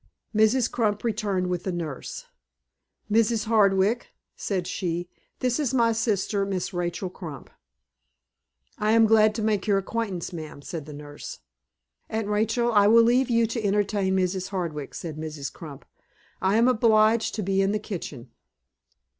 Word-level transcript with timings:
Mrs. 0.35 0.71
Crump 0.71 1.03
returned 1.03 1.45
with 1.45 1.63
the 1.63 1.71
nurse. 1.71 2.25
"Mrs. 3.11 3.45
Hardwick," 3.45 4.07
said 4.35 4.65
she, 4.65 5.11
"this 5.41 5.59
is 5.59 5.75
my 5.75 5.91
sister, 5.91 6.43
Miss 6.43 6.73
Rachel 6.73 7.07
Crump." 7.07 7.51
"I 8.79 8.93
am 8.93 9.05
glad 9.05 9.35
to 9.35 9.43
make 9.43 9.67
your 9.67 9.77
acquaintance, 9.77 10.33
ma'am," 10.33 10.63
said 10.63 10.87
the 10.87 10.91
nurse. 10.93 11.41
"Aunt 12.09 12.25
Rachel, 12.29 12.71
I 12.71 12.87
will 12.87 13.03
leave 13.03 13.29
you 13.29 13.45
to 13.45 13.63
entertain 13.63 14.15
Mrs. 14.17 14.47
Hardwick," 14.47 14.95
said 14.95 15.17
Mrs. 15.17 15.53
Crump. 15.53 15.85
"I 16.41 16.57
am 16.57 16.67
obliged 16.67 17.35
to 17.35 17.43
be 17.43 17.61
in 17.61 17.71
the 17.71 17.77
kitchen." 17.77 18.31